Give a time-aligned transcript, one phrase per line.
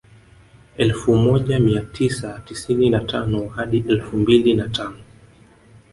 [0.77, 4.97] Elfu moja mia tisa tisini na tano hadi elfu mbili na tano